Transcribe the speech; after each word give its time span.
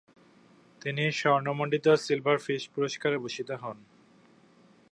তিনি 0.81 1.03
স্বর্ণমণ্ডিত 1.11 1.87
silver 1.95 2.37
fish 2.37 2.63
পুরস্কারে 2.67 3.17
ভূষিত 3.17 3.49
হন। 3.51 3.77